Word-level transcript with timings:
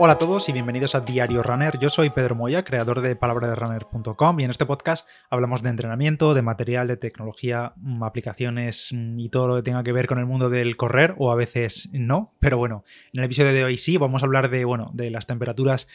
Hola 0.00 0.12
a 0.12 0.18
todos 0.18 0.48
y 0.48 0.52
bienvenidos 0.52 0.94
a 0.94 1.00
Diario 1.00 1.42
Runner. 1.42 1.76
Yo 1.80 1.90
soy 1.90 2.10
Pedro 2.10 2.36
Moya, 2.36 2.62
creador 2.62 3.00
de 3.00 3.16
palabraderunner.com 3.16 4.38
y 4.38 4.44
en 4.44 4.52
este 4.52 4.64
podcast 4.64 5.08
hablamos 5.28 5.64
de 5.64 5.70
entrenamiento, 5.70 6.34
de 6.34 6.42
material, 6.42 6.86
de 6.86 6.96
tecnología, 6.96 7.72
mm, 7.74 8.04
aplicaciones 8.04 8.92
mm, 8.92 9.18
y 9.18 9.28
todo 9.28 9.48
lo 9.48 9.56
que 9.56 9.62
tenga 9.62 9.82
que 9.82 9.90
ver 9.90 10.06
con 10.06 10.20
el 10.20 10.26
mundo 10.26 10.50
del 10.50 10.76
correr 10.76 11.16
o 11.18 11.32
a 11.32 11.34
veces 11.34 11.88
no. 11.92 12.32
Pero 12.38 12.58
bueno, 12.58 12.84
en 13.12 13.18
el 13.18 13.24
episodio 13.24 13.52
de 13.52 13.64
hoy 13.64 13.76
sí 13.76 13.96
vamos 13.96 14.22
a 14.22 14.26
hablar 14.26 14.50
de, 14.50 14.64
bueno, 14.64 14.92
de 14.94 15.10
las 15.10 15.26
temperaturas 15.26 15.88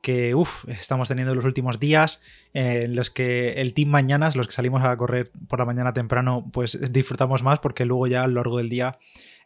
que 0.00 0.34
uf, 0.34 0.66
estamos 0.66 1.08
teniendo 1.08 1.32
en 1.32 1.36
los 1.36 1.44
últimos 1.44 1.78
días, 1.78 2.22
eh, 2.54 2.84
en 2.84 2.96
los 2.96 3.10
que 3.10 3.60
el 3.60 3.74
team 3.74 3.90
mañanas, 3.90 4.36
los 4.36 4.46
que 4.46 4.54
salimos 4.54 4.82
a 4.82 4.96
correr 4.96 5.30
por 5.48 5.58
la 5.58 5.66
mañana 5.66 5.92
temprano, 5.92 6.48
pues 6.50 6.78
disfrutamos 6.90 7.42
más 7.42 7.58
porque 7.58 7.84
luego 7.84 8.06
ya 8.06 8.24
a 8.24 8.26
lo 8.26 8.36
largo 8.36 8.56
del 8.56 8.70
día 8.70 8.98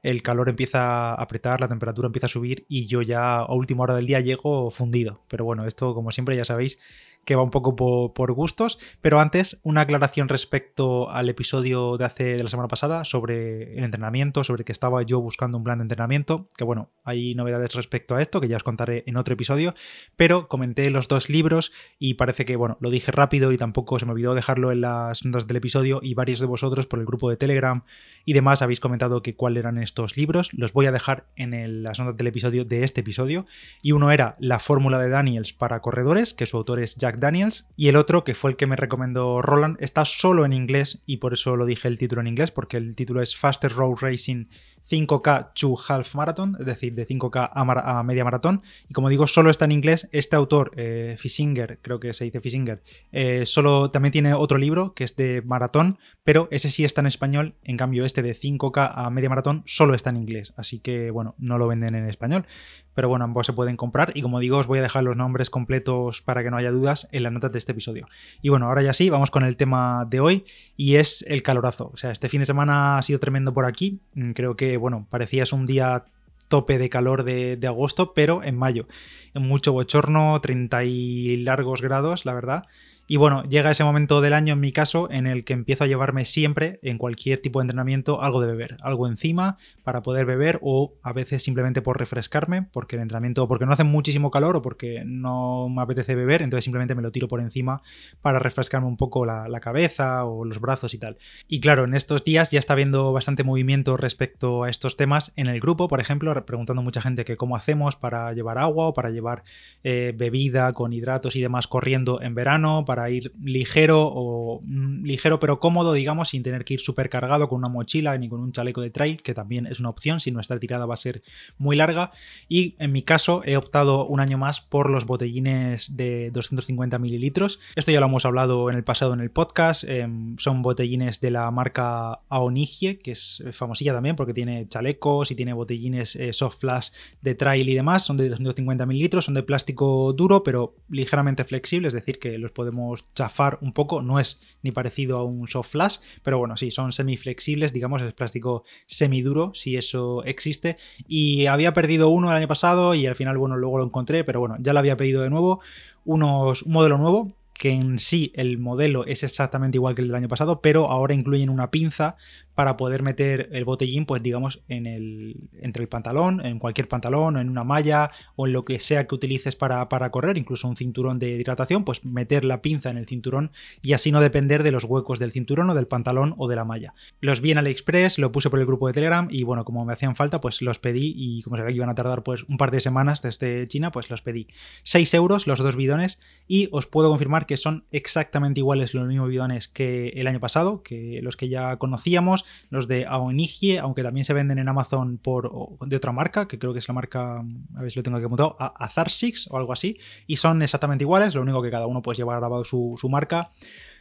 el 0.04 0.22
calor 0.22 0.50
empieza 0.50 1.12
a 1.12 1.14
apretar, 1.14 1.62
la 1.62 1.68
temperatura 1.68 2.06
empieza 2.06 2.26
a 2.26 2.28
subir 2.28 2.66
y 2.68 2.86
yo 2.86 3.00
ya 3.00 3.38
a 3.38 3.52
última 3.54 3.84
hora 3.84 3.96
del 3.96 4.06
día 4.06 4.20
llego 4.20 4.70
fundido. 4.70 5.22
Pero 5.28 5.46
bueno, 5.46 5.66
esto 5.66 5.94
como 5.94 6.12
siempre 6.12 6.36
ya 6.36 6.44
sabéis 6.44 6.78
que 7.24 7.36
va 7.36 7.42
un 7.42 7.50
poco 7.50 7.74
por, 7.76 8.32
gustos. 8.32 8.78
Pero 9.00 9.20
antes, 9.20 9.58
una 9.62 9.82
aclaración 9.82 10.28
respecto 10.28 11.10
al 11.10 11.28
episodio 11.28 11.96
de 11.96 12.04
hace 12.04 12.24
de 12.36 12.42
la 12.42 12.50
semana 12.50 12.68
pasada 12.68 13.04
sobre 13.04 13.76
el 13.76 13.84
entrenamiento, 13.84 14.44
sobre 14.44 14.64
que 14.64 14.72
estaba 14.72 15.02
yo 15.02 15.20
buscando 15.20 15.58
un 15.58 15.64
plan 15.64 15.78
de 15.78 15.82
entrenamiento. 15.82 16.48
Que 16.56 16.64
bueno, 16.64 16.90
hay 17.04 17.34
novedades 17.34 17.74
respecto 17.74 18.16
a 18.16 18.22
esto 18.22 18.40
que 18.40 18.48
ya 18.48 18.56
os 18.56 18.62
contaré 18.62 19.04
en 19.06 19.16
otro 19.16 19.34
episodio. 19.34 19.74
Pero 20.16 20.48
comenté 20.48 20.90
los 20.90 21.08
dos 21.08 21.28
libros 21.28 21.72
y 21.98 22.14
parece 22.14 22.44
que, 22.44 22.56
bueno, 22.56 22.76
lo 22.80 22.90
dije 22.90 23.12
rápido 23.12 23.52
y 23.52 23.58
tampoco 23.58 23.98
se 23.98 24.06
me 24.06 24.12
olvidó 24.12 24.34
dejarlo 24.34 24.72
en 24.72 24.80
las 24.80 25.24
notas 25.24 25.46
del 25.46 25.56
episodio. 25.56 26.00
Y 26.02 26.14
varios 26.14 26.40
de 26.40 26.46
vosotros 26.46 26.86
por 26.86 26.98
el 26.98 27.06
grupo 27.06 27.30
de 27.30 27.36
Telegram 27.36 27.84
y 28.24 28.32
demás 28.32 28.62
habéis 28.62 28.80
comentado 28.80 29.22
que 29.22 29.36
cuáles 29.36 29.60
eran 29.60 29.78
estos 29.78 30.16
libros. 30.16 30.50
Los 30.52 30.72
voy 30.72 30.86
a 30.86 30.92
dejar 30.92 31.26
en 31.36 31.82
las 31.82 31.98
notas 31.98 32.16
del 32.16 32.26
episodio 32.26 32.64
de 32.64 32.84
este 32.84 33.00
episodio. 33.00 33.46
Y 33.82 33.92
uno 33.92 34.10
era 34.10 34.36
La 34.38 34.58
fórmula 34.58 34.98
de 34.98 35.08
Daniels 35.08 35.52
para 35.52 35.80
corredores, 35.80 36.34
que 36.34 36.46
su 36.46 36.56
autor 36.56 36.80
es 36.80 36.96
Jack 36.96 37.13
Daniels, 37.18 37.66
y 37.76 37.88
el 37.88 37.96
otro, 37.96 38.24
que 38.24 38.34
fue 38.34 38.50
el 38.50 38.56
que 38.56 38.66
me 38.66 38.76
recomendó 38.76 39.42
Roland, 39.42 39.76
está 39.80 40.04
solo 40.04 40.44
en 40.44 40.52
inglés 40.52 41.02
y 41.06 41.18
por 41.18 41.32
eso 41.32 41.56
lo 41.56 41.66
dije 41.66 41.88
el 41.88 41.98
título 41.98 42.20
en 42.20 42.28
inglés, 42.28 42.50
porque 42.50 42.76
el 42.76 42.96
título 42.96 43.22
es 43.22 43.36
Faster 43.36 43.72
Road 43.72 43.96
Racing 44.00 44.46
5K 44.88 45.52
to 45.54 45.76
Half 45.88 46.14
Marathon, 46.14 46.56
es 46.60 46.66
decir, 46.66 46.94
de 46.94 47.06
5K 47.06 47.50
a, 47.52 48.02
media 48.02 48.24
maratón. 48.24 48.62
Y 48.88 48.94
como 48.94 49.08
digo, 49.08 49.26
solo 49.26 49.50
está 49.50 49.64
en 49.64 49.72
inglés. 49.72 50.08
Este 50.12 50.36
autor, 50.36 50.72
eh, 50.76 51.16
Fisinger, 51.18 51.78
creo 51.82 52.00
que 52.00 52.12
se 52.12 52.24
dice 52.24 52.40
Fisinger, 52.40 52.82
eh, 53.12 53.46
solo 53.46 53.90
también 53.90 54.12
tiene 54.12 54.34
otro 54.34 54.58
libro 54.58 54.94
que 54.94 55.04
es 55.04 55.16
de 55.16 55.42
maratón, 55.42 55.98
pero 56.22 56.48
ese 56.50 56.70
sí 56.70 56.84
está 56.84 57.00
en 57.00 57.06
español. 57.06 57.54
En 57.62 57.76
cambio, 57.76 58.04
este 58.04 58.22
de 58.22 58.34
5K 58.34 58.92
a 58.94 59.10
media 59.10 59.28
maratón 59.28 59.62
solo 59.66 59.94
está 59.94 60.10
en 60.10 60.16
inglés. 60.16 60.52
Así 60.56 60.80
que, 60.80 61.10
bueno, 61.10 61.34
no 61.38 61.58
lo 61.58 61.66
venden 61.66 61.94
en 61.94 62.08
español 62.08 62.46
pero 62.94 63.08
bueno, 63.08 63.24
ambos 63.24 63.46
se 63.46 63.52
pueden 63.52 63.76
comprar 63.76 64.12
y 64.14 64.22
como 64.22 64.40
digo 64.40 64.58
os 64.58 64.66
voy 64.66 64.78
a 64.78 64.82
dejar 64.82 65.02
los 65.02 65.16
nombres 65.16 65.50
completos 65.50 66.22
para 66.22 66.42
que 66.42 66.50
no 66.50 66.56
haya 66.56 66.70
dudas 66.70 67.08
en 67.12 67.24
las 67.24 67.32
notas 67.32 67.52
de 67.52 67.58
este 67.58 67.72
episodio. 67.72 68.06
Y 68.40 68.48
bueno, 68.48 68.66
ahora 68.66 68.82
ya 68.82 68.94
sí, 68.94 69.10
vamos 69.10 69.30
con 69.30 69.44
el 69.44 69.56
tema 69.56 70.06
de 70.08 70.20
hoy 70.20 70.44
y 70.76 70.96
es 70.96 71.24
el 71.28 71.42
calorazo. 71.42 71.90
O 71.92 71.96
sea, 71.96 72.12
este 72.12 72.28
fin 72.28 72.40
de 72.40 72.46
semana 72.46 72.98
ha 72.98 73.02
sido 73.02 73.18
tremendo 73.18 73.52
por 73.52 73.64
aquí, 73.64 74.00
mm, 74.14 74.32
creo 74.32 74.56
que 74.56 74.73
bueno, 74.76 75.06
parecía 75.10 75.44
un 75.52 75.66
día 75.66 76.04
tope 76.48 76.78
de 76.78 76.88
calor 76.90 77.24
de, 77.24 77.56
de 77.56 77.66
agosto, 77.66 78.12
pero 78.14 78.42
en 78.42 78.56
mayo, 78.56 78.86
mucho 79.34 79.72
bochorno, 79.72 80.40
30 80.40 80.84
y 80.84 81.36
largos 81.38 81.82
grados, 81.82 82.24
la 82.24 82.34
verdad. 82.34 82.66
Y 83.06 83.18
bueno, 83.18 83.42
llega 83.44 83.70
ese 83.70 83.84
momento 83.84 84.20
del 84.22 84.32
año 84.32 84.54
en 84.54 84.60
mi 84.60 84.72
caso 84.72 85.10
en 85.10 85.26
el 85.26 85.44
que 85.44 85.52
empiezo 85.52 85.84
a 85.84 85.86
llevarme 85.86 86.24
siempre, 86.24 86.78
en 86.82 86.96
cualquier 86.96 87.40
tipo 87.40 87.58
de 87.58 87.64
entrenamiento, 87.64 88.22
algo 88.22 88.40
de 88.40 88.46
beber, 88.46 88.76
algo 88.80 89.06
encima 89.06 89.58
para 89.82 90.02
poder 90.02 90.24
beber 90.24 90.58
o 90.62 90.94
a 91.02 91.12
veces 91.12 91.42
simplemente 91.42 91.82
por 91.82 91.98
refrescarme, 91.98 92.62
porque 92.72 92.96
el 92.96 93.02
entrenamiento, 93.02 93.46
porque 93.46 93.66
no 93.66 93.72
hace 93.72 93.84
muchísimo 93.84 94.30
calor 94.30 94.56
o 94.56 94.62
porque 94.62 95.02
no 95.04 95.68
me 95.68 95.82
apetece 95.82 96.14
beber, 96.14 96.40
entonces 96.40 96.64
simplemente 96.64 96.94
me 96.94 97.02
lo 97.02 97.12
tiro 97.12 97.28
por 97.28 97.40
encima 97.40 97.82
para 98.22 98.38
refrescarme 98.38 98.88
un 98.88 98.96
poco 98.96 99.26
la, 99.26 99.60
cabeza 99.60 100.24
o 100.24 100.44
los 100.44 100.60
brazos 100.60 100.94
y 100.94 100.98
tal. 100.98 101.16
Y 101.46 101.60
claro, 101.60 101.84
en 101.84 101.94
estos 101.94 102.24
días 102.24 102.50
ya 102.50 102.58
está 102.58 102.72
habiendo 102.72 103.12
bastante 103.12 103.44
movimiento 103.44 103.96
respecto 103.96 104.64
a 104.64 104.70
estos 104.70 104.96
temas 104.96 105.32
en 105.36 105.46
el 105.46 105.60
grupo, 105.60 105.88
por 105.88 106.00
ejemplo, 106.00 106.34
preguntando 106.44 106.82
mucha 106.82 107.00
gente 107.00 107.24
que 107.24 107.36
cómo 107.36 107.56
hacemos 107.56 107.96
para 107.96 108.32
llevar 108.32 108.58
agua 108.58 108.88
o 108.88 108.94
para 108.94 109.10
llevar 109.10 109.44
eh, 109.84 110.12
bebida 110.16 110.72
con 110.72 110.92
hidratos 110.92 111.36
y 111.36 111.40
demás 111.40 111.66
corriendo 111.66 112.20
en 112.20 112.34
verano, 112.34 112.84
ir 113.10 113.32
ligero 113.42 114.10
o 114.12 114.60
mm, 114.62 115.04
ligero 115.04 115.38
pero 115.40 115.60
cómodo, 115.60 115.92
digamos, 115.92 116.28
sin 116.30 116.42
tener 116.42 116.64
que 116.64 116.74
ir 116.74 116.80
súper 116.80 117.08
cargado 117.08 117.48
con 117.48 117.58
una 117.58 117.68
mochila 117.68 118.16
ni 118.18 118.28
con 118.28 118.40
un 118.40 118.52
chaleco 118.52 118.80
de 118.80 118.90
trail, 118.90 119.22
que 119.22 119.34
también 119.34 119.66
es 119.66 119.80
una 119.80 119.88
opción 119.88 120.20
si 120.20 120.30
nuestra 120.30 120.58
tirada 120.58 120.86
va 120.86 120.94
a 120.94 120.98
ser 120.98 121.22
muy 121.58 121.76
larga. 121.76 122.12
Y 122.48 122.74
en 122.78 122.92
mi 122.92 123.02
caso 123.02 123.42
he 123.44 123.56
optado 123.56 124.06
un 124.06 124.20
año 124.20 124.38
más 124.38 124.60
por 124.60 124.90
los 124.90 125.06
botellines 125.06 125.96
de 125.96 126.30
250 126.30 126.98
mililitros. 126.98 127.60
Esto 127.76 127.92
ya 127.92 128.00
lo 128.00 128.06
hemos 128.06 128.24
hablado 128.24 128.70
en 128.70 128.76
el 128.76 128.84
pasado 128.84 129.14
en 129.14 129.20
el 129.20 129.30
podcast. 129.30 129.84
Em, 129.84 130.36
son 130.38 130.62
botellines 130.62 131.20
de 131.20 131.30
la 131.30 131.50
marca 131.50 132.20
Aonigie, 132.28 132.98
que 132.98 133.12
es 133.12 133.42
famosilla 133.52 133.92
también 133.92 134.16
porque 134.16 134.34
tiene 134.34 134.68
chalecos 134.68 135.30
y 135.30 135.34
tiene 135.34 135.52
botellines 135.52 136.16
eh, 136.16 136.32
soft 136.32 136.60
flash 136.60 136.90
de 137.22 137.34
trail 137.34 137.68
y 137.68 137.74
demás. 137.74 138.04
Son 138.04 138.16
de 138.16 138.28
250 138.28 138.86
mililitros, 138.86 139.24
son 139.24 139.34
de 139.34 139.42
plástico 139.42 140.12
duro 140.12 140.42
pero 140.42 140.76
ligeramente 140.88 141.44
flexible, 141.44 141.88
es 141.88 141.94
decir, 141.94 142.18
que 142.18 142.38
los 142.38 142.52
podemos 142.52 142.83
chafar 143.14 143.58
un 143.60 143.72
poco, 143.72 144.02
no 144.02 144.18
es 144.18 144.38
ni 144.62 144.70
parecido 144.72 145.18
a 145.18 145.24
un 145.24 145.48
soft 145.48 145.70
flash, 145.70 145.96
pero 146.22 146.38
bueno, 146.38 146.56
sí, 146.56 146.70
son 146.70 146.92
semiflexibles, 146.92 147.72
digamos, 147.72 148.02
es 148.02 148.12
plástico 148.12 148.64
semiduro, 148.86 149.52
si 149.54 149.76
eso 149.76 150.24
existe, 150.24 150.76
y 151.06 151.46
había 151.46 151.72
perdido 151.72 152.08
uno 152.08 152.30
el 152.30 152.36
año 152.36 152.48
pasado 152.48 152.94
y 152.94 153.06
al 153.06 153.14
final, 153.14 153.38
bueno, 153.38 153.56
luego 153.56 153.78
lo 153.78 153.84
encontré, 153.84 154.24
pero 154.24 154.40
bueno, 154.40 154.56
ya 154.60 154.72
lo 154.72 154.78
había 154.78 154.96
pedido 154.96 155.22
de 155.22 155.30
nuevo, 155.30 155.60
unos, 156.04 156.62
un 156.62 156.72
modelo 156.72 156.98
nuevo, 156.98 157.32
que 157.54 157.70
en 157.70 158.00
sí 158.00 158.32
el 158.34 158.58
modelo 158.58 159.06
es 159.06 159.22
exactamente 159.22 159.78
igual 159.78 159.94
que 159.94 160.02
el 160.02 160.08
del 160.08 160.16
año 160.16 160.28
pasado, 160.28 160.60
pero 160.60 160.90
ahora 160.90 161.14
incluyen 161.14 161.48
una 161.48 161.70
pinza 161.70 162.16
para 162.54 162.76
poder 162.76 163.02
meter 163.02 163.48
el 163.52 163.64
botellín, 163.64 164.06
pues 164.06 164.22
digamos, 164.22 164.62
en 164.68 164.86
el, 164.86 165.36
entre 165.60 165.82
el 165.82 165.88
pantalón, 165.88 166.44
en 166.44 166.58
cualquier 166.58 166.88
pantalón, 166.88 167.36
o 167.36 167.40
en 167.40 167.48
una 167.48 167.64
malla, 167.64 168.10
o 168.36 168.46
en 168.46 168.52
lo 168.52 168.64
que 168.64 168.78
sea 168.78 169.06
que 169.06 169.14
utilices 169.14 169.56
para, 169.56 169.88
para, 169.88 170.10
correr, 170.10 170.38
incluso 170.38 170.68
un 170.68 170.76
cinturón 170.76 171.18
de 171.18 171.30
hidratación, 171.30 171.84
pues 171.84 172.04
meter 172.04 172.44
la 172.44 172.62
pinza 172.62 172.90
en 172.90 172.96
el 172.96 173.06
cinturón 173.06 173.50
y 173.82 173.92
así 173.92 174.12
no 174.12 174.20
depender 174.20 174.62
de 174.62 174.70
los 174.70 174.84
huecos 174.84 175.18
del 175.18 175.32
cinturón 175.32 175.70
o 175.70 175.74
del 175.74 175.86
pantalón 175.86 176.34
o 176.38 176.48
de 176.48 176.56
la 176.56 176.64
malla. 176.64 176.94
Los 177.20 177.40
vi 177.40 177.52
en 177.52 177.58
AliExpress, 177.58 178.18
lo 178.18 178.32
puse 178.32 178.50
por 178.50 178.60
el 178.60 178.66
grupo 178.66 178.86
de 178.86 178.92
Telegram 178.92 179.28
y 179.30 179.42
bueno, 179.42 179.64
como 179.64 179.84
me 179.84 179.92
hacían 179.92 180.14
falta, 180.14 180.40
pues 180.40 180.62
los 180.62 180.78
pedí 180.78 181.12
y 181.16 181.42
como 181.42 181.56
ve 181.56 181.66
que 181.66 181.74
iban 181.74 181.90
a 181.90 181.94
tardar 181.94 182.22
pues 182.22 182.44
un 182.44 182.56
par 182.56 182.70
de 182.70 182.80
semanas 182.80 183.22
desde 183.22 183.66
China, 183.66 183.90
pues 183.90 184.10
los 184.10 184.22
pedí. 184.22 184.46
6 184.84 185.14
euros 185.14 185.46
los 185.46 185.58
dos 185.58 185.76
bidones 185.76 186.18
y 186.46 186.68
os 186.72 186.86
puedo 186.86 187.08
confirmar 187.08 187.46
que 187.46 187.56
son 187.56 187.84
exactamente 187.90 188.60
iguales 188.60 188.94
los 188.94 189.06
mismos 189.06 189.28
bidones 189.28 189.68
que 189.68 190.08
el 190.14 190.26
año 190.26 190.40
pasado, 190.40 190.82
que 190.82 191.20
los 191.22 191.36
que 191.36 191.48
ya 191.48 191.76
conocíamos 191.76 192.43
los 192.70 192.88
de 192.88 193.06
Aonigie, 193.06 193.78
aunque 193.78 194.02
también 194.02 194.24
se 194.24 194.32
venden 194.32 194.58
en 194.58 194.68
Amazon 194.68 195.18
por 195.18 195.50
de 195.86 195.96
otra 195.96 196.12
marca, 196.12 196.48
que 196.48 196.58
creo 196.58 196.72
que 196.72 196.78
es 196.78 196.88
la 196.88 196.94
marca, 196.94 197.44
a 197.76 197.80
ver 197.82 197.90
si 197.90 197.98
lo 197.98 198.02
tengo 198.02 198.16
aquí 198.16 198.26
apuntado, 198.26 198.56
Azarsix 198.58 199.48
o 199.50 199.56
algo 199.56 199.72
así, 199.72 199.98
y 200.26 200.36
son 200.36 200.62
exactamente 200.62 201.04
iguales, 201.04 201.34
lo 201.34 201.42
único 201.42 201.62
que 201.62 201.70
cada 201.70 201.86
uno 201.86 202.02
puede 202.02 202.16
llevar 202.16 202.38
grabado 202.38 202.64
su, 202.64 202.94
su 202.98 203.08
marca. 203.08 203.50